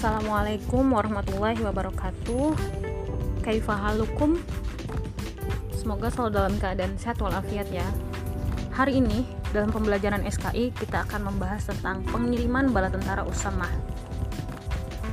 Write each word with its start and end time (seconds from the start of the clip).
Assalamualaikum 0.00 0.96
warahmatullahi 0.96 1.60
wabarakatuh. 1.60 2.56
Kaifahalukum 3.44 4.40
Semoga 5.76 6.08
selalu 6.08 6.40
dalam 6.40 6.54
keadaan 6.56 6.96
sehat 6.96 7.20
walafiat 7.20 7.68
ya. 7.68 7.84
Hari 8.72 8.96
ini 8.96 9.28
dalam 9.52 9.68
pembelajaran 9.68 10.24
SKI 10.24 10.72
kita 10.72 11.04
akan 11.04 11.28
membahas 11.28 11.68
tentang 11.68 12.00
pengiriman 12.08 12.72
bala 12.72 12.88
tentara 12.88 13.28
Usamah 13.28 13.68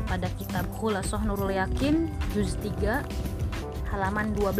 pada 0.08 0.32
kitab 0.40 0.64
Khulasoh 0.80 1.20
Nurul 1.20 1.52
Yakin 1.52 2.08
juz 2.32 2.56
3 2.64 3.92
halaman 3.92 4.32
12 4.40 4.56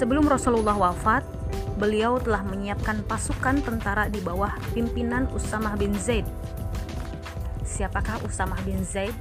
Sebelum 0.00 0.24
Rasulullah 0.24 0.80
wafat 0.80 1.28
beliau 1.76 2.16
telah 2.24 2.40
menyiapkan 2.40 3.04
pasukan 3.04 3.60
tentara 3.60 4.08
di 4.08 4.24
bawah 4.24 4.56
pimpinan 4.72 5.28
Usamah 5.36 5.76
bin 5.76 5.92
Zaid 5.92 6.24
Siapakah 7.68 8.24
Usamah 8.24 8.56
bin 8.64 8.80
Zaid? 8.80 9.12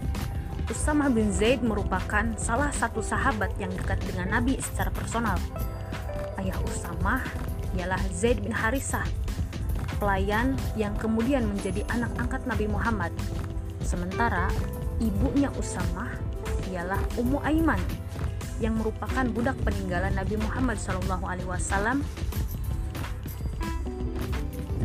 Usamah 0.71 1.11
bin 1.11 1.35
Zaid 1.35 1.59
merupakan 1.59 2.23
salah 2.39 2.71
satu 2.71 3.03
sahabat 3.03 3.51
yang 3.59 3.67
dekat 3.75 3.99
dengan 4.07 4.39
Nabi 4.39 4.55
secara 4.63 4.87
personal. 4.87 5.35
Ayah 6.39 6.55
Usamah 6.63 7.27
ialah 7.75 7.99
Zaid 8.15 8.39
bin 8.39 8.55
Harisah, 8.55 9.03
pelayan 9.99 10.55
yang 10.79 10.95
kemudian 10.95 11.43
menjadi 11.43 11.83
anak 11.91 12.15
angkat 12.15 12.41
Nabi 12.47 12.71
Muhammad. 12.71 13.11
Sementara 13.83 14.47
ibunya 15.03 15.51
Usamah 15.59 16.15
ialah 16.71 17.03
Ummu 17.19 17.43
Aiman 17.43 17.83
yang 18.63 18.79
merupakan 18.79 19.27
budak 19.27 19.59
peninggalan 19.67 20.15
Nabi 20.15 20.39
Muhammad 20.39 20.79
SAW. 20.79 21.99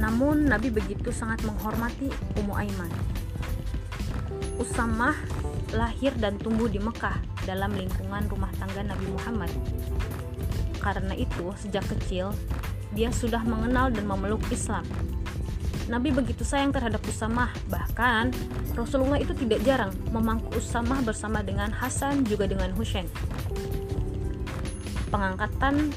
Namun 0.03 0.51
Nabi 0.51 0.69
begitu 0.75 1.15
sangat 1.15 1.47
menghormati 1.47 2.11
Ummu 2.35 2.55
Aiman 2.59 2.91
Usamah 4.61 5.17
lahir 5.73 6.13
dan 6.21 6.37
tumbuh 6.37 6.69
di 6.69 6.79
Mekah 6.79 7.17
dalam 7.49 7.73
lingkungan 7.73 8.29
rumah 8.29 8.53
tangga 8.61 8.85
Nabi 8.85 9.07
Muhammad. 9.11 9.51
Karena 10.79 11.15
itu, 11.17 11.51
sejak 11.59 11.83
kecil 11.89 12.31
dia 12.93 13.09
sudah 13.09 13.41
mengenal 13.43 13.89
dan 13.89 14.05
memeluk 14.05 14.45
Islam. 14.53 14.85
Nabi 15.89 16.15
begitu 16.15 16.45
sayang 16.47 16.71
terhadap 16.71 17.03
Usamah, 17.09 17.51
bahkan 17.67 18.31
Rasulullah 18.77 19.19
itu 19.19 19.35
tidak 19.35 19.65
jarang 19.67 19.93
memangku 20.15 20.61
Usamah 20.61 21.01
bersama 21.03 21.43
dengan 21.43 21.73
Hasan 21.73 22.23
juga 22.29 22.47
dengan 22.47 22.71
Husain. 22.77 23.09
Pengangkatan 25.11 25.91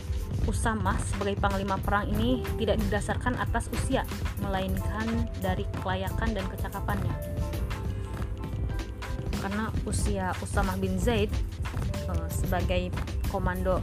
Usamah 0.46 0.98
sebagai 1.10 1.38
panglima 1.42 1.78
perang 1.80 2.06
ini 2.12 2.44
tidak 2.60 2.78
didasarkan 2.88 3.40
atas 3.40 3.66
usia, 3.74 4.06
melainkan 4.44 5.26
dari 5.42 5.66
kelayakan 5.82 6.38
dan 6.38 6.46
kecakapannya 6.52 7.14
karena 9.46 9.70
usia 9.86 10.34
Usamah 10.42 10.74
bin 10.82 10.98
Zaid 10.98 11.30
uh, 12.10 12.26
sebagai 12.34 12.90
komando 13.30 13.78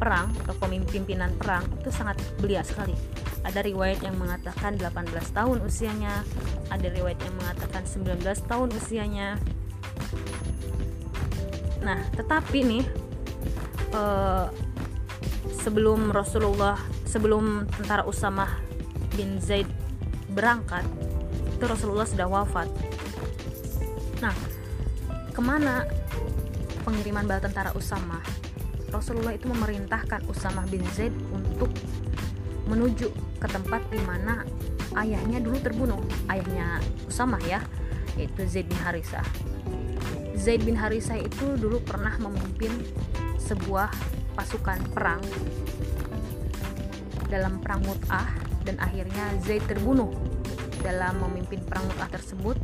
perang 0.00 0.32
atau 0.40 0.56
pemimpinan 0.56 1.36
perang 1.36 1.68
itu 1.76 1.92
sangat 1.92 2.16
belia 2.40 2.64
sekali. 2.64 2.96
Ada 3.44 3.60
riwayat 3.60 4.00
yang 4.00 4.16
mengatakan 4.16 4.80
18 4.80 5.12
tahun 5.36 5.60
usianya, 5.60 6.24
ada 6.72 6.88
riwayat 6.88 7.20
yang 7.20 7.36
mengatakan 7.36 7.84
19 7.84 8.24
tahun 8.24 8.68
usianya. 8.72 9.36
Nah, 11.84 12.08
tetapi 12.16 12.58
nih 12.64 12.84
uh, 13.92 14.48
sebelum 15.60 16.08
Rasulullah, 16.08 16.80
sebelum 17.04 17.68
tentara 17.76 18.08
Usamah 18.08 18.48
bin 19.12 19.44
Zaid 19.44 19.68
berangkat, 20.32 20.88
itu 21.52 21.64
Rasulullah 21.68 22.08
sudah 22.08 22.24
wafat 22.32 22.72
Nah, 24.18 24.34
ke 25.30 25.40
mana 25.40 25.86
pengiriman 26.82 27.22
bala 27.26 27.38
tentara 27.38 27.70
Usamah? 27.78 28.22
Rasulullah 28.90 29.36
itu 29.36 29.46
memerintahkan 29.46 30.26
Usamah 30.26 30.64
bin 30.66 30.82
Zaid 30.96 31.12
untuk 31.30 31.70
menuju 32.66 33.12
ke 33.38 33.46
tempat 33.46 33.84
di 33.92 34.00
mana 34.02 34.42
ayahnya 34.98 35.38
dulu 35.38 35.60
terbunuh. 35.62 36.00
Ayahnya 36.26 36.82
Usamah 37.06 37.40
ya, 37.46 37.62
yaitu 38.18 38.42
Zaid 38.48 38.66
bin 38.66 38.80
Harisah. 38.80 39.24
Zaid 40.34 40.66
bin 40.66 40.74
Harisah 40.74 41.20
itu 41.20 41.54
dulu 41.54 41.78
pernah 41.84 42.14
memimpin 42.18 42.72
sebuah 43.38 43.90
pasukan 44.34 44.78
perang 44.94 45.22
dalam 47.28 47.60
perang 47.60 47.84
Mut'ah 47.84 48.28
dan 48.64 48.80
akhirnya 48.80 49.34
Zaid 49.44 49.62
terbunuh 49.68 50.10
dalam 50.80 51.20
memimpin 51.20 51.60
perang 51.66 51.84
Mut'ah 51.90 52.08
tersebut 52.08 52.56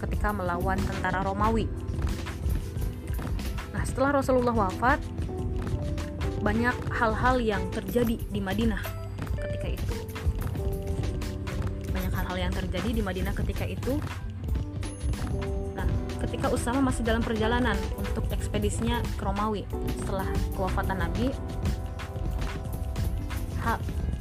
ketika 0.00 0.32
melawan 0.32 0.80
tentara 0.80 1.20
Romawi. 1.20 1.68
Nah, 3.76 3.82
setelah 3.84 4.18
Rasulullah 4.18 4.56
wafat, 4.56 4.98
banyak 6.40 6.72
hal-hal 6.96 7.36
yang 7.38 7.62
terjadi 7.68 8.16
di 8.16 8.40
Madinah 8.40 8.80
ketika 9.44 9.68
itu. 9.76 9.94
Banyak 11.92 12.12
hal-hal 12.16 12.38
yang 12.48 12.52
terjadi 12.52 12.90
di 12.96 13.02
Madinah 13.04 13.36
ketika 13.36 13.68
itu. 13.68 14.00
Nah, 15.76 15.86
ketika 16.24 16.48
Usama 16.48 16.80
masih 16.80 17.04
dalam 17.04 17.20
perjalanan 17.20 17.76
untuk 18.00 18.24
ekspedisinya 18.32 19.04
ke 19.20 19.22
Romawi 19.22 19.68
setelah 20.00 20.26
kewafatan 20.56 20.96
Nabi, 21.04 21.28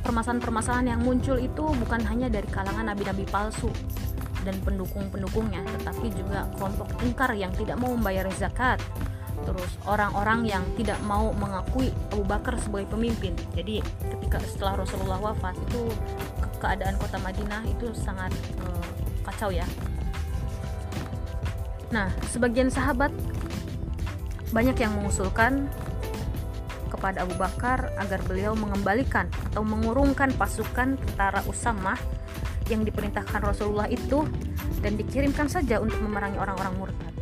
permasalahan-permasalahan 0.09 0.97
yang 0.97 1.01
muncul 1.05 1.37
itu 1.37 1.63
bukan 1.85 2.01
hanya 2.09 2.33
dari 2.33 2.49
kalangan 2.49 2.89
nabi-nabi 2.89 3.29
palsu, 3.29 3.69
dan 4.47 4.55
pendukung-pendukungnya, 4.63 5.63
tetapi 5.79 6.11
juga 6.15 6.47
kelompok 6.55 6.87
ingkar 7.03 7.31
yang 7.35 7.51
tidak 7.55 7.75
mau 7.79 7.91
membayar 7.95 8.27
zakat, 8.35 8.79
terus 9.43 9.71
orang-orang 9.87 10.47
yang 10.47 10.63
tidak 10.75 10.99
mau 11.03 11.31
mengakui 11.35 11.91
Abu 12.11 12.23
Bakar 12.23 12.55
sebagai 12.59 12.91
pemimpin. 12.91 13.35
Jadi 13.55 13.83
ketika 13.83 14.39
setelah 14.43 14.83
Rasulullah 14.83 15.19
wafat 15.19 15.55
itu 15.69 15.91
keadaan 16.59 16.99
kota 16.99 17.17
Madinah 17.23 17.63
itu 17.67 17.91
sangat 17.95 18.31
uh, 18.63 18.83
kacau 19.23 19.51
ya. 19.51 19.65
Nah, 21.89 22.11
sebagian 22.29 22.69
sahabat 22.69 23.09
banyak 24.53 24.77
yang 24.77 24.93
mengusulkan 24.97 25.69
kepada 26.89 27.23
Abu 27.23 27.37
Bakar 27.37 27.93
agar 28.01 28.19
beliau 28.25 28.53
mengembalikan 28.57 29.29
atau 29.49 29.63
mengurungkan 29.63 30.33
pasukan 30.35 30.97
tentara 30.97 31.41
Usamah 31.47 31.97
yang 32.69 32.85
diperintahkan 32.85 33.41
Rasulullah 33.41 33.89
itu 33.89 34.23
dan 34.79 34.95
dikirimkan 34.95 35.49
saja 35.49 35.81
untuk 35.81 35.99
memerangi 35.99 36.37
orang-orang 36.37 36.73
murtad. 36.77 37.13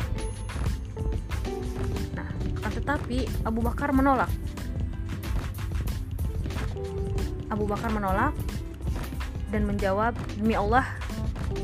Nah, 2.13 2.29
akan 2.61 2.71
tetapi 2.75 3.17
Abu 3.47 3.63
Bakar 3.63 3.95
menolak. 3.95 4.29
Abu 7.47 7.63
Bakar 7.63 7.89
menolak 7.95 8.35
dan 9.49 9.63
menjawab, 9.63 10.13
"Demi 10.35 10.53
Allah, 10.53 10.83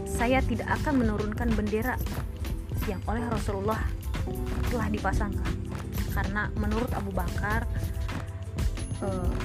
saya 0.07 0.39
tidak 0.39 0.71
akan 0.81 1.03
menurunkan 1.03 1.51
bendera 1.53 1.99
yang 2.87 3.03
oleh 3.03 3.27
Rasulullah 3.27 3.83
telah 4.71 4.87
dipasangkan." 4.87 5.51
Karena 6.15 6.47
menurut 6.55 6.89
Abu 6.95 7.11
Bakar 7.11 7.67
eh, 9.03 9.35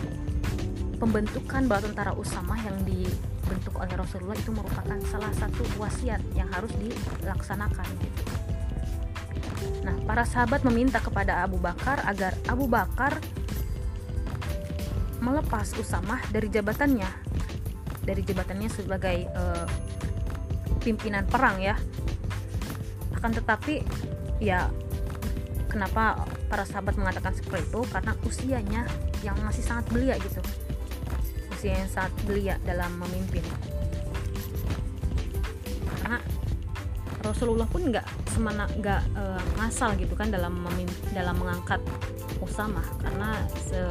pembentukan 1.02 1.66
bala 1.66 1.82
tentara 1.82 2.12
Usamah 2.14 2.58
yang 2.62 2.78
di 2.86 3.02
dibentuk 3.48 3.80
oleh 3.80 3.96
Rasulullah 3.96 4.36
itu 4.36 4.52
merupakan 4.52 5.00
salah 5.08 5.32
satu 5.32 5.64
wasiat 5.80 6.20
yang 6.36 6.52
harus 6.52 6.68
dilaksanakan 6.76 7.88
gitu. 8.04 8.22
Nah, 9.88 9.96
para 10.04 10.28
sahabat 10.28 10.60
meminta 10.68 11.00
kepada 11.00 11.40
Abu 11.40 11.56
Bakar 11.56 12.04
agar 12.04 12.36
Abu 12.44 12.68
Bakar 12.68 13.16
melepas 15.24 15.72
Usamah 15.80 16.20
dari 16.28 16.52
jabatannya, 16.52 17.08
dari 18.04 18.20
jabatannya 18.20 18.68
sebagai 18.68 19.24
uh, 19.32 19.64
pimpinan 20.84 21.24
perang 21.24 21.56
ya. 21.56 21.80
Akan 23.16 23.32
tetapi 23.32 23.80
ya 24.44 24.68
kenapa 25.72 26.28
para 26.52 26.68
sahabat 26.68 27.00
mengatakan 27.00 27.32
seperti 27.32 27.64
itu 27.64 27.80
karena 27.88 28.12
usianya 28.28 28.82
yang 29.24 29.34
masih 29.40 29.64
sangat 29.64 29.88
belia 29.88 30.20
gitu 30.20 30.38
usia 31.58 31.74
yang 31.74 31.90
sangat 31.90 32.14
belia 32.22 32.54
dalam 32.62 32.94
memimpin. 33.02 33.42
Karena 35.98 36.22
Rasulullah 37.26 37.66
pun 37.66 37.90
nggak 37.90 38.06
semana 38.30 38.70
nggak 38.78 39.02
e, 39.18 39.22
ngasal 39.58 39.98
gitu 39.98 40.14
kan 40.14 40.30
dalam 40.30 40.54
dalam 41.10 41.34
mengangkat 41.34 41.82
Usama. 42.38 42.78
Karena 43.02 43.42
se 43.58 43.82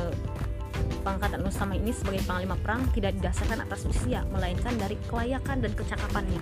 pengangkatan 1.03 1.43
Usama 1.43 1.75
ini 1.75 1.91
sebagai 1.91 2.23
panglima 2.23 2.55
perang 2.55 2.87
tidak 2.95 3.19
didasarkan 3.19 3.59
atas 3.67 3.83
usia 3.83 4.23
melainkan 4.31 4.71
dari 4.79 4.95
kelayakan 5.11 5.59
dan 5.59 5.71
kecakapannya. 5.75 6.39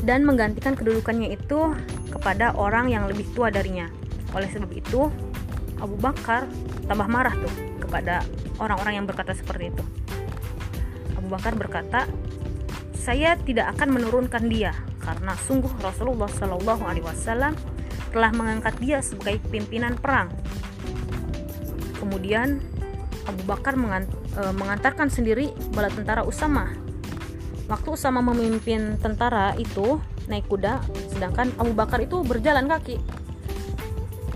Dan 0.00 0.24
menggantikan 0.24 0.72
kedudukannya 0.80 1.36
itu 1.36 1.76
kepada 2.08 2.56
orang 2.56 2.88
yang 2.88 3.04
lebih 3.04 3.28
tua 3.36 3.52
darinya. 3.52 3.84
Oleh 4.32 4.48
sebab 4.48 4.72
itu 4.72 5.12
Abu 5.80 5.96
Bakar 5.96 6.44
tambah 6.84 7.08
marah 7.08 7.34
tuh 7.34 7.54
kepada 7.80 8.22
orang-orang 8.60 9.02
yang 9.02 9.06
berkata 9.08 9.32
seperti 9.32 9.72
itu. 9.72 9.84
Abu 11.16 11.28
Bakar 11.32 11.56
berkata, 11.56 12.06
"Saya 12.94 13.34
tidak 13.40 13.74
akan 13.76 13.96
menurunkan 13.96 14.46
dia 14.46 14.76
karena 15.00 15.32
sungguh 15.48 15.72
Rasulullah 15.80 16.28
Shallallahu 16.28 16.84
alaihi 16.84 17.04
wasallam 17.04 17.56
telah 18.12 18.30
mengangkat 18.36 18.76
dia 18.78 19.00
sebagai 19.00 19.40
pimpinan 19.48 19.96
perang." 19.96 20.28
Kemudian 22.00 22.60
Abu 23.28 23.42
Bakar 23.44 23.76
e, 23.76 24.42
mengantarkan 24.56 25.12
sendiri 25.12 25.52
bala 25.76 25.92
tentara 25.92 26.24
Usama. 26.24 26.72
Waktu 27.68 27.88
Usama 27.94 28.24
memimpin 28.24 28.98
tentara 28.98 29.54
itu 29.60 30.00
naik 30.26 30.48
kuda, 30.50 30.82
sedangkan 31.12 31.54
Abu 31.60 31.76
Bakar 31.76 32.02
itu 32.02 32.22
berjalan 32.24 32.66
kaki. 32.66 32.98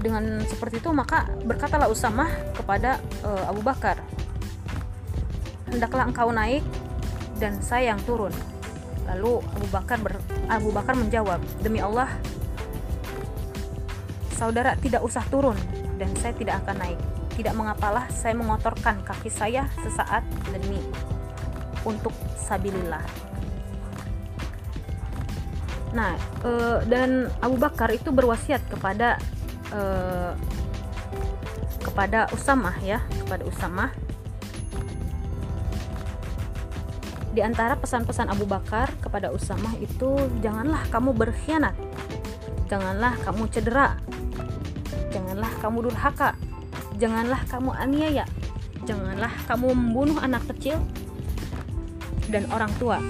Dengan 0.05 0.45
seperti 0.45 0.85
itu 0.85 0.93
maka 0.93 1.33
berkatalah 1.49 1.89
Usama 1.89 2.29
kepada 2.53 3.01
uh, 3.25 3.49
Abu 3.49 3.65
Bakar, 3.65 4.05
hendaklah 5.73 6.05
engkau 6.05 6.29
naik 6.29 6.61
dan 7.41 7.57
saya 7.65 7.97
yang 7.97 8.01
turun. 8.05 8.37
Lalu 9.09 9.41
Abu 9.41 9.69
Bakar 9.73 9.97
ber, 10.05 10.21
Abu 10.53 10.69
Bakar 10.77 10.93
menjawab, 10.93 11.41
demi 11.65 11.81
Allah, 11.81 12.13
saudara 14.37 14.77
tidak 14.77 15.01
usah 15.01 15.25
turun 15.33 15.57
dan 15.97 16.13
saya 16.21 16.37
tidak 16.37 16.61
akan 16.65 16.85
naik. 16.85 17.01
Tidak 17.35 17.57
mengapalah 17.57 18.07
saya 18.13 18.37
mengotorkan 18.37 19.01
kaki 19.03 19.33
saya 19.33 19.67
sesaat 19.81 20.21
demi 20.53 20.85
untuk 21.83 22.13
sabilillah. 22.39 23.03
Nah, 25.95 26.19
e, 26.43 26.51
dan 26.91 27.31
Abu 27.39 27.59
Bakar 27.59 27.95
itu 27.95 28.11
berwasiat 28.11 28.63
kepada 28.67 29.19
e, 29.75 29.83
kepada 31.83 32.31
Usamah 32.31 32.79
ya, 32.79 33.03
kepada 33.27 33.43
Usamah 33.43 33.91
Di 37.35 37.43
antara 37.43 37.75
pesan-pesan 37.75 38.31
Abu 38.31 38.47
Bakar 38.47 38.95
kepada 39.03 39.35
Usamah 39.35 39.75
itu 39.83 40.15
janganlah 40.39 40.87
kamu 40.87 41.11
berkhianat. 41.19 41.75
Janganlah 42.71 43.19
kamu 43.27 43.51
cedera. 43.51 43.99
Janganlah 45.11 45.51
kamu 45.59 45.91
durhaka. 45.91 46.39
Janganlah 46.95 47.43
kamu 47.51 47.75
aniaya. 47.75 48.23
Janganlah 48.87 49.35
kamu 49.51 49.75
membunuh 49.75 50.23
anak 50.23 50.47
kecil 50.55 50.79
dan 52.31 52.47
orang 52.55 52.71
tua. 52.79 53.03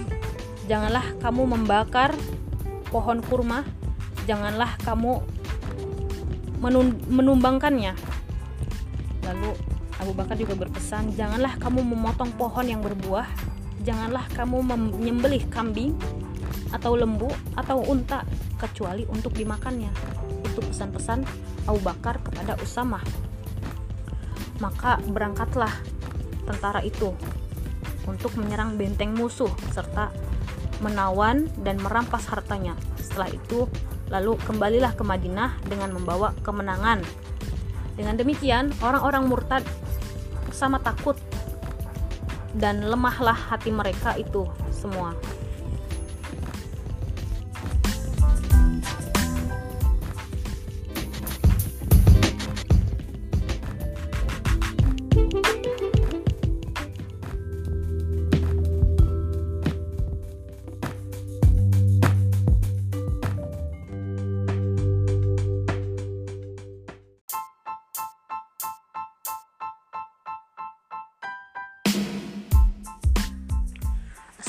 Janganlah 0.73 1.05
kamu 1.21 1.45
membakar 1.45 2.17
pohon 2.89 3.21
kurma. 3.21 3.61
Janganlah 4.25 4.73
kamu 4.89 5.21
menumbangkannya. 7.11 7.93
Lalu 9.25 9.51
Abu 10.01 10.13
Bakar 10.13 10.37
juga 10.37 10.55
berpesan, 10.59 11.17
janganlah 11.17 11.57
kamu 11.57 11.81
memotong 11.81 12.35
pohon 12.37 12.67
yang 12.69 12.85
berbuah 12.85 13.55
janganlah 13.85 14.25
kamu 14.33 14.65
menyembelih 14.65 15.45
kambing 15.53 15.93
atau 16.73 16.97
lembu 16.97 17.29
atau 17.55 17.85
unta 17.85 18.25
kecuali 18.57 19.05
untuk 19.07 19.37
dimakannya. 19.37 19.93
Itu 20.43 20.65
pesan-pesan 20.65 21.21
Abu 21.69 21.81
Bakar 21.85 22.19
kepada 22.25 22.57
Usama. 22.59 22.99
Maka 24.59 24.99
berangkatlah 25.05 25.71
tentara 26.49 26.81
itu 26.81 27.13
untuk 28.09 28.35
menyerang 28.41 28.81
benteng 28.81 29.13
musuh 29.15 29.53
serta 29.71 30.11
menawan 30.81 31.47
dan 31.63 31.79
merampas 31.79 32.27
hartanya. 32.33 32.75
Setelah 33.05 33.29
itu, 33.29 33.69
lalu 34.09 34.41
kembalilah 34.49 34.97
ke 34.97 35.05
Madinah 35.05 35.61
dengan 35.69 35.93
membawa 35.93 36.33
kemenangan. 36.41 37.05
Dengan 37.95 38.17
demikian, 38.17 38.73
orang-orang 38.81 39.29
murtad 39.29 39.63
sama 40.49 40.81
takut 40.81 41.21
dan 42.57 42.81
lemahlah 42.87 43.37
hati 43.37 43.69
mereka 43.69 44.17
itu 44.17 44.49
semua. 44.73 45.13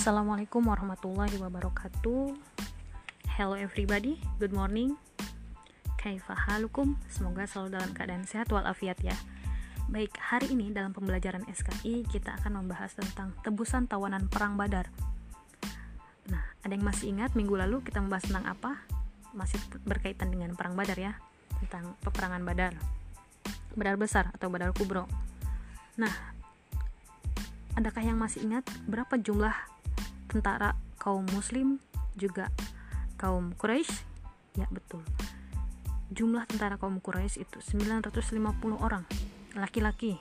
Assalamualaikum 0.06 0.69
warahmatullahi 0.69 1.34
wabarakatuh. 1.42 2.38
Hello 3.25 3.57
everybody, 3.57 4.22
good 4.38 4.54
morning. 4.54 4.94
Kaifahalukum 5.98 6.94
Semoga 7.10 7.50
selalu 7.50 7.74
dalam 7.74 7.90
keadaan 7.98 8.22
sehat 8.22 8.54
walafiat 8.54 9.02
ya. 9.02 9.18
Baik, 9.90 10.13
hari 10.22 10.54
ini 10.54 10.69
dalam 10.69 10.94
pembelajaran 10.94 11.42
SKI 11.50 12.06
Kita 12.06 12.38
akan 12.38 12.62
membahas 12.62 12.94
tentang 12.94 13.34
tebusan 13.42 13.90
tawanan 13.90 14.30
perang 14.30 14.54
badar. 14.54 14.94
Nah, 16.30 16.54
ada 16.62 16.69
yang 16.78 16.86
masih 16.86 17.10
ingat 17.10 17.34
minggu 17.34 17.57
lalu 17.57 17.81
kita 17.81 17.98
membahas 17.98 18.30
tentang 18.30 18.46
apa? 18.46 18.86
Masih 19.34 19.57
berkaitan 19.90 20.30
dengan 20.30 20.54
perang 20.54 20.78
badar 20.78 21.02
ya 21.02 21.18
Tentang 21.66 21.98
peperangan 22.06 22.46
badar. 22.46 22.78
Badar 23.74 23.98
besar 23.98 24.30
atau 24.38 24.54
badar 24.54 24.69
kubro. 24.69 25.10
Nah, 25.98 26.13
adakah 27.74 28.06
yang 28.06 28.22
masih 28.22 28.46
ingat? 28.46 28.69
Berapa 28.86 29.18
jumlah 29.18 29.74
tentara 30.35 30.75
kaum 30.99 31.23
muslim 31.31 31.80
juga 32.19 32.51
kaum 33.15 33.56
Quraisy. 33.56 34.04
Ya 34.59 34.68
betul. 34.68 34.99
Jumlah 36.11 36.44
tentara 36.51 36.75
kaum 36.75 36.99
Quraisy 36.99 37.47
itu 37.47 37.63
950 37.63 38.44
orang 38.83 39.07
laki-laki. 39.56 40.19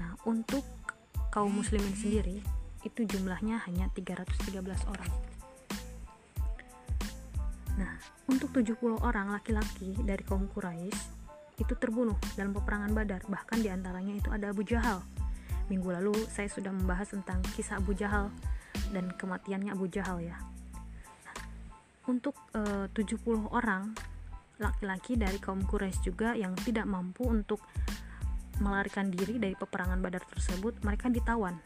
Nah 0.00 0.16
untuk 0.24 0.64
kaum 1.28 1.52
muslimin 1.52 1.92
sendiri 1.92 2.40
itu 2.88 3.04
jumlahnya 3.04 3.60
hanya 3.68 3.92
313 3.92 4.56
orang. 4.88 5.12
Nah 7.76 8.00
untuk 8.32 8.48
70 8.56 8.96
orang 9.04 9.28
laki-laki 9.28 9.92
dari 10.08 10.24
kaum 10.24 10.48
Quraisy 10.48 11.20
itu 11.60 11.74
terbunuh 11.76 12.16
dalam 12.32 12.56
peperangan 12.56 12.96
Badar. 12.96 13.20
Bahkan 13.28 13.60
di 13.60 13.68
antaranya 13.68 14.16
itu 14.16 14.32
ada 14.32 14.56
Abu 14.56 14.64
Jahal. 14.64 15.04
Minggu 15.68 15.92
lalu 15.92 16.16
saya 16.32 16.48
sudah 16.48 16.72
membahas 16.72 17.12
tentang 17.12 17.44
kisah 17.52 17.76
Abu 17.76 17.92
Jahal 17.92 18.32
dan 18.92 19.10
kematiannya 19.16 19.72
Abu 19.72 19.88
Jahal 19.88 20.20
ya. 20.22 20.36
Untuk 22.06 22.36
eh, 22.52 22.86
uh, 22.86 22.92
70 22.92 23.50
orang 23.50 23.94
laki-laki 24.62 25.18
dari 25.18 25.42
kaum 25.42 25.66
Quraisy 25.66 26.12
juga 26.12 26.38
yang 26.38 26.54
tidak 26.54 26.86
mampu 26.86 27.26
untuk 27.26 27.58
melarikan 28.62 29.10
diri 29.10 29.42
dari 29.42 29.58
peperangan 29.58 29.98
Badar 29.98 30.22
tersebut 30.28 30.78
mereka 30.86 31.10
ditawan. 31.10 31.58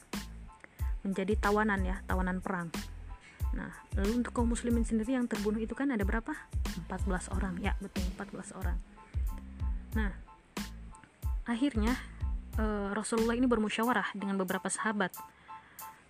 Menjadi 1.04 1.36
tawanan 1.36 1.84
ya 1.84 2.00
tawanan 2.08 2.40
perang. 2.40 2.72
Nah 3.52 3.72
lalu 3.98 4.24
untuk 4.24 4.32
kaum 4.32 4.48
muslimin 4.48 4.82
sendiri 4.82 5.14
yang 5.18 5.28
terbunuh 5.28 5.60
itu 5.60 5.76
kan 5.76 5.92
ada 5.92 6.02
berapa? 6.06 6.32
14 6.88 7.36
orang. 7.36 7.54
Ya 7.60 7.76
betul 7.84 8.02
14 8.16 8.56
orang. 8.56 8.78
Nah 9.92 10.12
akhirnya 11.46 11.94
uh, 12.58 12.90
Rasulullah 12.96 13.36
ini 13.36 13.46
bermusyawarah 13.46 14.16
dengan 14.16 14.40
beberapa 14.40 14.72
sahabat 14.72 15.14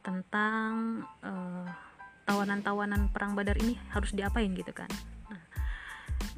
tentang 0.07 1.03
eh, 1.27 1.67
tawanan-tawanan 2.31 3.11
perang 3.11 3.35
Badar 3.35 3.59
ini 3.59 3.75
harus 3.91 4.15
diapain 4.15 4.55
gitu 4.55 4.71
kan. 4.71 4.87
Nah, 5.27 5.43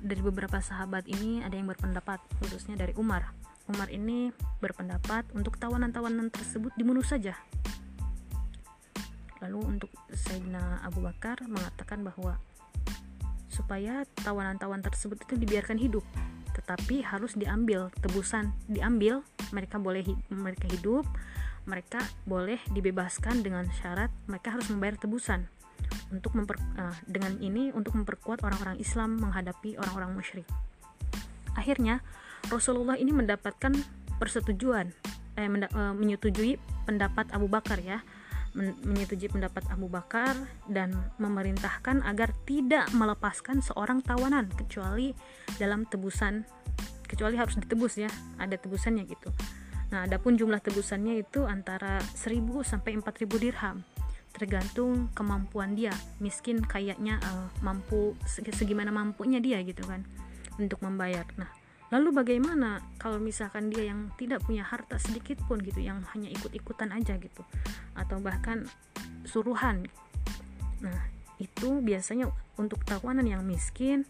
dari 0.01 0.25
beberapa 0.25 0.57
sahabat 0.57 1.05
ini 1.05 1.45
ada 1.45 1.53
yang 1.53 1.69
berpendapat 1.69 2.17
khususnya 2.41 2.81
dari 2.81 2.97
Umar. 2.97 3.29
Umar 3.69 3.93
ini 3.93 4.33
berpendapat 4.65 5.29
untuk 5.37 5.61
tawanan-tawanan 5.61 6.33
tersebut 6.33 6.73
dibunuh 6.81 7.05
saja. 7.05 7.37
Lalu 9.45 9.77
untuk 9.77 9.93
Sayyidina 10.09 10.81
Abu 10.81 11.05
Bakar 11.05 11.45
mengatakan 11.45 12.01
bahwa 12.01 12.41
supaya 13.53 14.09
tawanan-tawanan 14.25 14.87
tersebut 14.89 15.21
itu 15.29 15.35
dibiarkan 15.37 15.77
hidup 15.77 16.07
tetapi 16.59 17.07
harus 17.07 17.39
diambil 17.39 17.87
tebusan 18.03 18.51
diambil 18.67 19.23
mereka 19.55 19.79
boleh 19.79 20.03
mereka 20.27 20.67
hidup 20.67 21.07
mereka 21.69 22.01
boleh 22.25 22.57
dibebaskan 22.73 23.45
dengan 23.45 23.69
syarat 23.79 24.09
mereka 24.25 24.57
harus 24.57 24.67
membayar 24.73 24.97
tebusan 24.97 25.47
untuk 26.09 26.33
memper, 26.35 26.57
uh, 26.81 26.97
dengan 27.05 27.37
ini 27.39 27.71
untuk 27.77 27.95
memperkuat 27.95 28.41
orang-orang 28.41 28.81
Islam 28.81 29.21
menghadapi 29.21 29.77
orang-orang 29.77 30.17
musyrik. 30.17 30.49
Akhirnya 31.55 32.01
Rasulullah 32.49 32.97
ini 32.97 33.13
mendapatkan 33.13 33.77
persetujuan 34.17 34.91
eh, 35.37 35.47
menda, 35.47 35.69
uh, 35.77 35.93
menyetujui 35.93 36.57
pendapat 36.89 37.29
Abu 37.37 37.47
Bakar 37.47 37.79
ya 37.85 38.01
menyetujui 38.59 39.31
pendapat 39.31 39.63
Abu 39.71 39.87
Bakar 39.87 40.35
dan 40.67 40.91
memerintahkan 41.21 42.03
agar 42.03 42.33
tidak 42.49 42.91
melepaskan 42.91 43.63
seorang 43.63 44.03
tawanan 44.03 44.51
kecuali 44.51 45.13
dalam 45.61 45.85
tebusan 45.87 46.43
kecuali 47.07 47.39
harus 47.39 47.57
ditebus 47.57 48.03
ya 48.03 48.11
ada 48.37 48.57
tebusannya 48.59 49.05
gitu 49.09 49.31
Nah, 49.89 50.05
adapun 50.05 50.37
jumlah 50.37 50.61
tebusannya 50.61 51.25
itu 51.25 51.49
antara 51.49 52.01
1000 52.13 52.61
sampai 52.61 53.01
4000 53.01 53.41
dirham. 53.41 53.81
Tergantung 54.37 55.09
kemampuan 55.17 55.73
dia. 55.73 55.93
Miskin 56.21 56.61
kayaknya 56.61 57.17
uh, 57.25 57.49
mampu 57.65 58.13
segimana 58.29 58.93
mampunya 58.93 59.41
dia 59.41 59.65
gitu 59.65 59.81
kan 59.89 60.05
untuk 60.61 60.85
membayar. 60.85 61.25
Nah, 61.41 61.49
lalu 61.89 62.13
bagaimana 62.13 62.85
kalau 63.01 63.17
misalkan 63.17 63.73
dia 63.73 63.89
yang 63.89 64.13
tidak 64.21 64.45
punya 64.45 64.67
harta 64.67 65.01
sedikit 65.01 65.41
pun 65.49 65.57
gitu, 65.65 65.81
yang 65.81 66.05
hanya 66.13 66.29
ikut-ikutan 66.29 66.93
aja 66.93 67.17
gitu 67.17 67.43
atau 67.97 68.21
bahkan 68.21 68.69
suruhan. 69.25 69.89
Nah, 70.85 71.01
itu 71.41 71.81
biasanya 71.81 72.29
untuk 72.61 72.85
tawanan 72.85 73.25
yang 73.25 73.43
miskin 73.47 74.05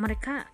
mereka 0.00 0.48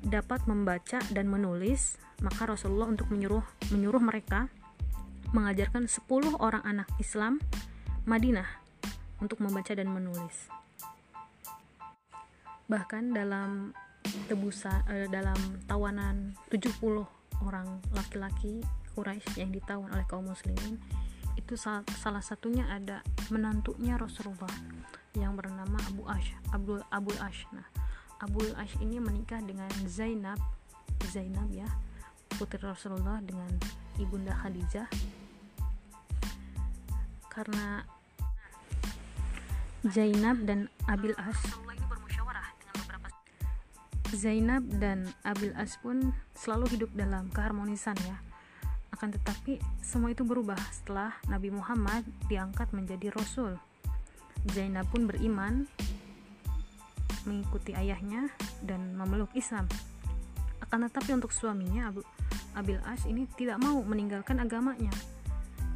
dapat 0.00 0.44
membaca 0.48 0.98
dan 1.12 1.28
menulis 1.28 2.00
maka 2.20 2.48
Rasulullah 2.48 2.88
untuk 2.88 3.08
menyuruh 3.12 3.44
menyuruh 3.72 4.00
mereka 4.00 4.48
mengajarkan 5.30 5.86
10 5.86 6.36
orang 6.42 6.62
anak 6.66 6.88
Islam 6.98 7.38
Madinah 8.04 8.48
untuk 9.20 9.38
membaca 9.44 9.70
dan 9.76 9.92
menulis. 9.92 10.48
Bahkan 12.66 13.14
dalam 13.14 13.76
tebusan 14.26 14.82
eh, 14.90 15.06
dalam 15.12 15.36
tawanan 15.68 16.34
70 16.48 16.80
orang 17.44 17.68
laki-laki 17.94 18.64
Quraisy 18.96 19.38
yang 19.38 19.54
ditawan 19.54 19.92
oleh 19.94 20.04
kaum 20.10 20.26
muslimin 20.26 20.80
itu 21.38 21.54
salah, 21.54 21.86
salah 22.02 22.24
satunya 22.24 22.66
ada 22.66 23.06
menantunya 23.30 23.94
Rasulullah 23.94 24.50
yang 25.14 25.38
bernama 25.38 25.78
Abu 25.90 26.02
Ash 26.10 26.34
Abdul 26.50 26.82
Abul 26.90 27.18
Ash. 27.22 27.46
Nah, 27.54 27.66
Abul 28.20 28.52
Ash 28.60 28.76
ini 28.84 29.00
menikah 29.00 29.40
dengan 29.40 29.72
Zainab 29.88 30.36
Zainab 31.08 31.48
ya 31.48 31.64
putri 32.36 32.60
Rasulullah 32.60 33.20
dengan 33.24 33.48
ibunda 33.96 34.36
Khadijah. 34.36 34.88
Karena 37.32 37.84
Zainab 39.88 40.44
dan 40.44 40.68
Abil 40.84 41.16
As 41.16 41.40
Zainab 44.12 44.66
dan 44.76 45.08
Abil 45.24 45.54
As 45.56 45.78
pun 45.80 46.12
selalu 46.36 46.76
hidup 46.76 46.90
dalam 46.92 47.32
keharmonisan 47.32 47.96
ya. 48.04 48.20
Akan 48.92 49.14
tetapi 49.14 49.62
semua 49.80 50.12
itu 50.12 50.26
berubah 50.26 50.58
setelah 50.74 51.16
Nabi 51.30 51.48
Muhammad 51.54 52.04
diangkat 52.28 52.74
menjadi 52.76 53.14
Rasul. 53.14 53.56
Zainab 54.50 54.90
pun 54.92 55.08
beriman 55.08 55.64
mengikuti 57.28 57.76
ayahnya 57.76 58.28
dan 58.64 58.96
memeluk 58.96 59.30
Islam 59.36 59.68
akan 60.70 60.86
tetapi 60.86 61.18
untuk 61.18 61.34
suaminya 61.34 61.90
Abu 61.90 62.06
Abil 62.54 62.78
As 62.86 63.02
ini 63.02 63.26
tidak 63.34 63.58
mau 63.58 63.82
meninggalkan 63.82 64.38
agamanya. 64.38 64.94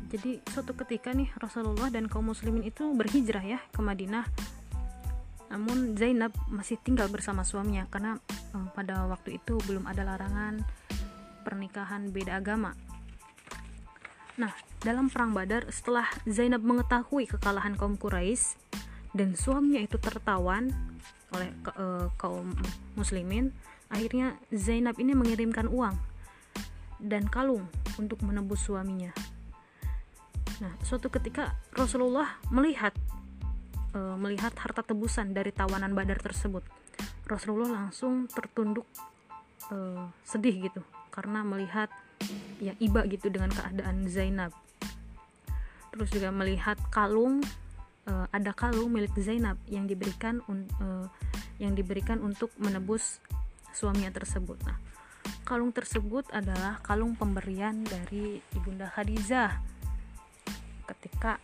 Jadi 0.07 0.39
suatu 0.47 0.79
ketika 0.79 1.11
nih 1.11 1.27
Rasulullah 1.35 1.91
dan 1.91 2.07
kaum 2.07 2.31
muslimin 2.31 2.63
itu 2.63 2.95
berhijrah 2.95 3.43
ya 3.43 3.59
ke 3.75 3.83
Madinah. 3.83 4.23
Namun 5.51 5.99
Zainab 5.99 6.31
masih 6.47 6.79
tinggal 6.79 7.11
bersama 7.11 7.43
suaminya 7.43 7.91
karena 7.91 8.23
um, 8.55 8.71
pada 8.71 9.11
waktu 9.11 9.43
itu 9.43 9.59
belum 9.67 9.91
ada 9.91 10.07
larangan 10.07 10.63
pernikahan 11.43 12.15
beda 12.15 12.39
agama. 12.39 12.79
Nah, 14.39 14.55
dalam 14.83 15.11
perang 15.11 15.35
Badar 15.35 15.67
setelah 15.75 16.07
Zainab 16.27 16.63
mengetahui 16.63 17.27
kekalahan 17.31 17.75
kaum 17.75 17.99
Quraisy 17.99 18.59
dan 19.15 19.35
suaminya 19.39 19.83
itu 19.83 19.99
tertawan 19.99 20.71
oleh 21.35 21.51
uh, 21.75 22.09
kaum 22.17 22.55
muslimin, 22.95 23.51
akhirnya 23.91 24.39
Zainab 24.55 24.97
ini 25.03 25.13
mengirimkan 25.13 25.67
uang 25.67 25.95
dan 27.03 27.27
kalung 27.29 27.69
untuk 28.01 28.23
menebus 28.25 28.65
suaminya. 28.65 29.13
Nah, 30.63 30.73
suatu 30.87 31.11
ketika 31.11 31.59
Rasulullah 31.75 32.39
melihat 32.55 32.95
e, 33.91 34.01
melihat 34.19 34.55
harta 34.55 34.87
tebusan 34.87 35.35
dari 35.35 35.51
tawanan 35.51 35.93
Badar 35.93 36.23
tersebut. 36.23 36.63
Rasulullah 37.27 37.87
langsung 37.87 38.31
tertunduk 38.31 38.87
e, 39.71 39.77
sedih 40.23 40.71
gitu 40.71 40.83
karena 41.11 41.43
melihat 41.43 41.91
ya 42.63 42.75
iba 42.79 43.03
gitu 43.07 43.31
dengan 43.31 43.51
keadaan 43.51 44.07
Zainab. 44.07 44.55
Terus 45.95 46.11
juga 46.11 46.35
melihat 46.35 46.79
kalung 46.91 47.43
e, 48.05 48.13
ada 48.33 48.53
kalung 48.57 48.93
milik 48.93 49.17
Zainab 49.19 49.59
yang 49.69 49.89
diberikan 49.89 50.41
e, 50.49 50.87
yang 51.59 51.77
diberikan 51.77 52.21
untuk 52.21 52.51
menebus 52.61 53.21
suaminya 53.75 54.11
tersebut. 54.15 54.59
Nah, 54.67 54.79
Kalung 55.45 55.77
tersebut 55.77 56.25
adalah 56.33 56.81
kalung 56.81 57.21
pemberian 57.21 57.85
dari 57.85 58.41
Ibunda 58.57 58.89
Khadijah 58.89 59.61
ketika 60.89 61.37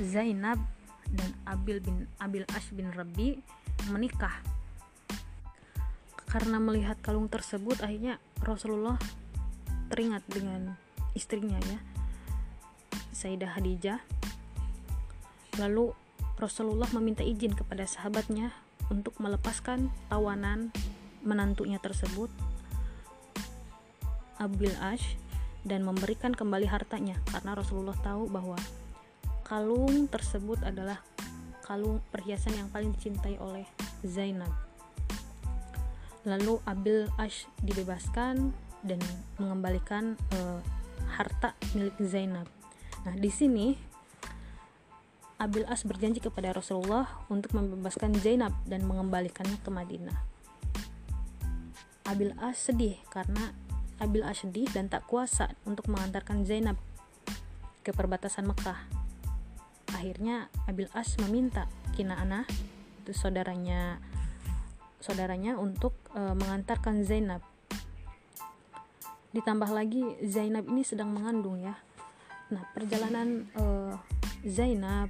Zainab 0.00 0.56
dan 1.12 1.36
Abil 1.44 1.84
bin 1.84 2.08
Abil 2.16 2.48
Ash 2.56 2.72
bin 2.72 2.88
Rabi 2.96 3.44
menikah. 3.92 4.40
Karena 6.24 6.56
melihat 6.56 6.96
kalung 7.04 7.28
tersebut 7.28 7.84
akhirnya 7.84 8.16
Rasulullah 8.40 8.96
teringat 9.92 10.24
dengan 10.24 10.80
istrinya 11.12 11.60
ya. 11.60 11.78
Sayyidah 13.12 13.52
Khadijah. 13.52 14.00
Lalu 15.58 15.94
Rasulullah 16.34 16.90
meminta 16.90 17.22
izin 17.22 17.54
kepada 17.54 17.86
sahabatnya 17.86 18.50
untuk 18.90 19.14
melepaskan 19.22 19.88
tawanan 20.10 20.74
menantunya 21.24 21.80
tersebut 21.80 22.28
Abil 24.36 24.74
Ash 24.82 25.16
dan 25.64 25.86
memberikan 25.86 26.36
kembali 26.36 26.68
hartanya 26.68 27.16
karena 27.32 27.56
Rasulullah 27.56 27.96
tahu 28.04 28.28
bahwa 28.28 28.58
kalung 29.46 30.10
tersebut 30.10 30.60
adalah 30.66 31.00
kalung 31.64 32.04
perhiasan 32.12 32.52
yang 32.60 32.68
paling 32.68 32.92
dicintai 32.92 33.40
oleh 33.40 33.64
Zainab. 34.04 34.52
Lalu 36.28 36.60
Abil 36.68 37.08
Ash 37.16 37.48
dibebaskan 37.64 38.52
dan 38.84 39.00
mengembalikan 39.40 40.20
uh, 40.36 40.60
harta 41.08 41.56
milik 41.72 41.96
Zainab. 42.04 42.44
Nah, 43.08 43.16
di 43.16 43.32
sini 43.32 43.76
Abil 45.34 45.66
As 45.66 45.82
berjanji 45.82 46.22
kepada 46.22 46.54
Rasulullah 46.54 47.10
untuk 47.26 47.58
membebaskan 47.58 48.14
Zainab 48.22 48.54
dan 48.70 48.86
mengembalikannya 48.86 49.58
ke 49.58 49.70
Madinah. 49.70 50.18
Abil 52.06 52.36
As 52.38 52.60
sedih 52.60 53.00
karena 53.10 53.50
Abil 53.98 54.22
As 54.22 54.46
sedih 54.46 54.70
dan 54.70 54.86
tak 54.86 55.08
kuasa 55.10 55.50
untuk 55.66 55.90
mengantarkan 55.90 56.46
Zainab 56.46 56.78
ke 57.82 57.90
perbatasan 57.90 58.46
Mekah. 58.46 58.78
Akhirnya 59.90 60.52
Abil 60.70 60.86
As 60.94 61.18
meminta 61.18 61.66
Kinaana, 61.98 62.46
itu 63.02 63.10
saudaranya 63.10 63.98
saudaranya 65.02 65.58
untuk 65.58 65.96
e, 66.14 66.20
mengantarkan 66.20 67.02
Zainab. 67.02 67.42
Ditambah 69.34 69.70
lagi 69.72 70.02
Zainab 70.24 70.64
ini 70.70 70.86
sedang 70.86 71.10
mengandung 71.10 71.60
ya. 71.60 71.76
Nah, 72.52 72.64
perjalanan 72.72 73.48
e, 73.52 73.64
Zainab 74.44 75.08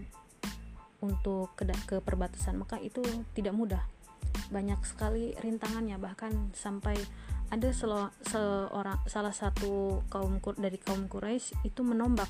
untuk 1.04 1.52
ke, 1.52 1.68
ke 1.84 2.00
perbatasan 2.00 2.56
Mekah 2.56 2.80
itu 2.80 3.04
tidak 3.36 3.52
mudah. 3.52 3.84
Banyak 4.48 4.80
sekali 4.88 5.36
rintangannya 5.36 6.00
bahkan 6.00 6.32
sampai 6.56 6.96
ada 7.52 7.68
seorang 7.70 8.98
salah 9.04 9.34
satu 9.36 10.00
kaum 10.08 10.40
dari 10.56 10.80
kaum 10.80 11.06
Quraisy 11.06 11.60
itu 11.68 11.84
menombak 11.84 12.26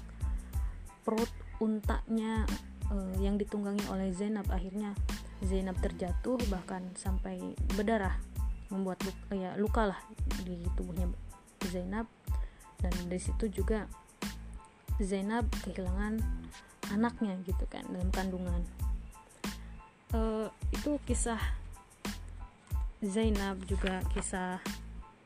perut 1.06 1.30
untanya 1.62 2.42
uh, 2.90 3.14
yang 3.22 3.38
ditunggangi 3.38 3.86
oleh 3.88 4.10
Zainab. 4.10 4.50
Akhirnya 4.50 4.92
Zainab 5.40 5.78
terjatuh 5.78 6.36
bahkan 6.50 6.82
sampai 6.98 7.38
berdarah 7.78 8.18
membuat 8.72 9.00
luka, 9.06 9.32
ya 9.32 9.50
luka 9.54 9.82
lah 9.94 10.00
di 10.42 10.58
tubuhnya 10.74 11.06
Zainab. 11.70 12.10
Dan 12.82 12.92
dari 13.08 13.22
situ 13.22 13.48
juga 13.48 13.86
Zainab 15.00 15.48
kehilangan 15.64 16.20
anaknya 16.92 17.38
gitu 17.48 17.64
kan 17.70 17.84
dalam 17.88 18.10
kandungan. 18.12 18.60
Uh, 20.14 20.46
itu 20.70 21.00
kisah 21.08 21.40
Zainab 23.02 23.60
juga 23.66 24.00
kisah 24.14 24.62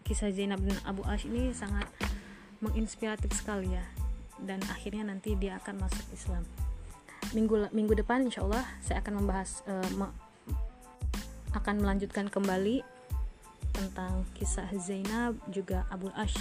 kisah 0.02 0.32
Zainab 0.32 0.64
dan 0.64 0.78
Abu 0.88 1.04
Ash 1.04 1.28
ini 1.28 1.52
sangat 1.52 1.86
menginspiratif 2.62 3.30
sekali 3.34 3.74
ya. 3.74 3.84
Dan 4.38 4.62
akhirnya 4.70 5.02
nanti 5.06 5.34
dia 5.34 5.58
akan 5.58 5.82
masuk 5.82 6.06
Islam. 6.14 6.46
Minggu 7.34 7.68
minggu 7.74 7.98
depan 7.98 8.24
insya 8.24 8.46
Allah 8.46 8.64
saya 8.80 9.02
akan 9.02 9.22
membahas 9.22 9.60
uh, 9.66 9.90
me, 9.98 10.08
akan 11.52 11.82
melanjutkan 11.82 12.30
kembali 12.30 12.86
tentang 13.74 14.26
kisah 14.34 14.66
Zainab 14.78 15.38
juga 15.50 15.86
Abu 15.90 16.10
Ash 16.14 16.38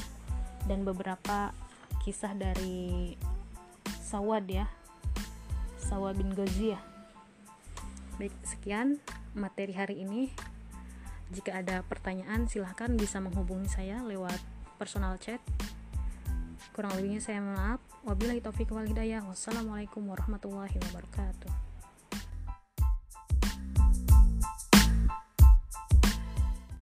dan 0.65 0.81
beberapa 0.85 1.51
kisah 2.01 2.33
dari 2.33 3.13
Sawad 4.07 4.47
ya 4.47 4.76
Sawad 5.87 6.19
bin 6.19 6.35
Ghaziyah 6.35 6.97
baik 8.17 8.33
sekian 8.43 8.97
materi 9.37 9.71
hari 9.77 10.01
ini. 10.01 10.33
Jika 11.29 11.61
ada 11.61 11.85
pertanyaan, 11.85 12.49
silahkan 12.49 12.89
bisa 12.97 13.21
menghubungi 13.21 13.69
saya 13.69 14.01
lewat 14.01 14.41
personal 14.81 15.21
chat. 15.21 15.39
Kurang 16.73 16.97
lebihnya 16.97 17.21
saya 17.21 17.39
maaf. 17.43 17.79
Wabillahi 18.07 18.41
taufiq 18.41 18.73
wal 18.73 18.89
hidayah. 18.89 19.21
Wassalamualaikum 19.27 20.01
warahmatullahi 20.07 20.75
wabarakatuh 20.89 21.66